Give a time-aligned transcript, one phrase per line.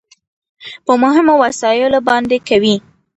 [0.85, 2.75] په مهمو مسايلو باندې کوي.